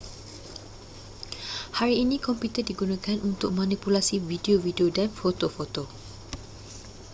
hari 1.77 1.95
ini 2.03 2.15
komputer 2.27 2.63
digunakan 2.69 3.17
untuk 3.29 3.49
manipulasi 3.59 4.15
video-video 4.31 4.87
dan 4.97 5.07
foto-foto 5.19 5.83